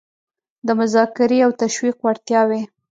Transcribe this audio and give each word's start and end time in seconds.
د 0.67 0.69
مذاکرې 0.79 1.39
او 1.45 1.51
تشویق 1.61 1.97
وړتیاوې 2.01 2.61